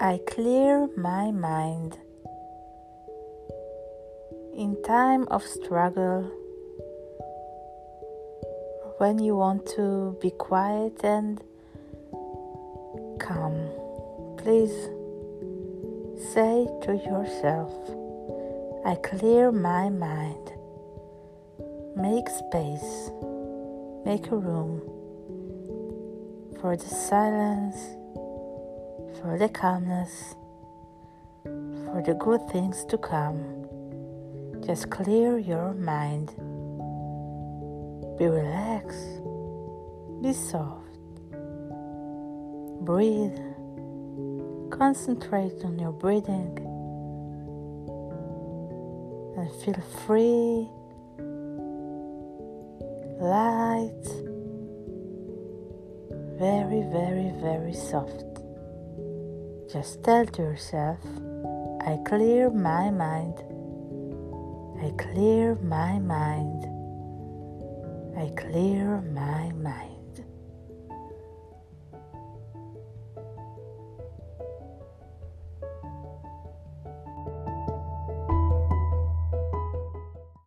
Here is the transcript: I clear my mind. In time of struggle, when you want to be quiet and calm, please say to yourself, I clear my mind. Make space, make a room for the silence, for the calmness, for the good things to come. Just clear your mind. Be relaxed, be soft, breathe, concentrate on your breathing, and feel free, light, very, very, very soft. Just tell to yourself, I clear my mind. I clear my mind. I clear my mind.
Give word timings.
I 0.00 0.20
clear 0.28 0.88
my 0.96 1.32
mind. 1.32 1.98
In 4.54 4.80
time 4.84 5.26
of 5.28 5.42
struggle, 5.42 6.22
when 8.98 9.18
you 9.18 9.34
want 9.34 9.66
to 9.74 10.16
be 10.22 10.30
quiet 10.30 11.02
and 11.02 11.42
calm, 13.18 13.56
please 14.36 14.70
say 16.32 16.68
to 16.82 16.94
yourself, 16.94 17.72
I 18.86 18.94
clear 19.02 19.50
my 19.50 19.88
mind. 19.88 20.52
Make 21.96 22.28
space, 22.28 23.10
make 24.04 24.30
a 24.30 24.36
room 24.36 24.80
for 26.60 26.76
the 26.76 26.88
silence, 26.88 27.76
for 29.20 29.36
the 29.36 29.48
calmness, 29.48 30.34
for 31.44 32.02
the 32.04 32.14
good 32.14 32.48
things 32.50 32.84
to 32.84 32.96
come. 32.98 33.64
Just 34.64 34.90
clear 34.90 35.38
your 35.38 35.74
mind. 35.74 36.28
Be 38.18 38.26
relaxed, 38.26 39.22
be 40.22 40.32
soft, 40.32 40.84
breathe, 42.84 43.38
concentrate 44.70 45.64
on 45.64 45.78
your 45.78 45.92
breathing, 45.92 46.58
and 49.36 49.50
feel 49.62 49.80
free, 50.06 50.68
light, 53.20 54.04
very, 56.38 56.82
very, 56.90 57.30
very 57.40 57.72
soft. 57.72 58.37
Just 59.70 60.02
tell 60.02 60.24
to 60.24 60.42
yourself, 60.42 60.98
I 61.84 61.98
clear 62.06 62.48
my 62.48 62.90
mind. 62.90 63.34
I 64.80 64.90
clear 64.96 65.56
my 65.56 65.98
mind. 65.98 66.64
I 68.16 68.32
clear 68.40 69.02
my 69.12 69.52
mind. 69.52 69.97